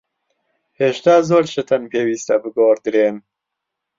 [0.79, 3.17] هێشتا زۆر شت هەن پێویستە بگۆڕدرێن.